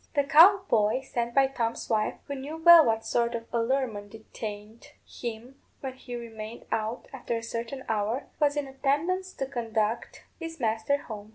[0.15, 4.87] The cow boy, sent by Tom's wife, who knew well what sort of allurement detained
[5.05, 10.59] him when he remained out after a certain hour, was in attendance to conduct his
[10.59, 11.29] master home.